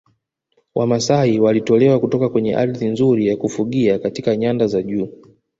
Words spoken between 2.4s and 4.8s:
ardhi nzuri ya kufugia katika nyanda